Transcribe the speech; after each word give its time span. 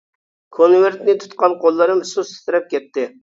كونۋېرتنى 0.57 1.15
تۇتقان 1.25 1.55
قوللىرىم 1.65 2.01
سۇس 2.13 2.33
تىترەپ 2.39 2.67
كەتتى. 2.75 3.05